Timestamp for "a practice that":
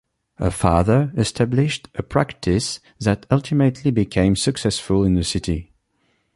1.93-3.27